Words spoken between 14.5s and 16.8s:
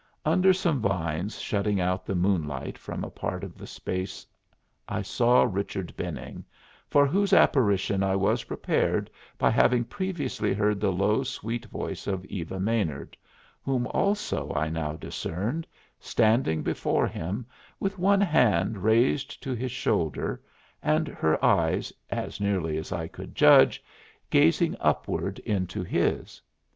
I now discerned, standing